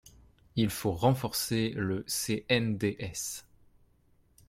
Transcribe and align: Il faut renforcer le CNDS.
Il 0.55 0.71
faut 0.71 0.93
renforcer 0.93 1.73
le 1.75 2.03
CNDS. 2.07 3.45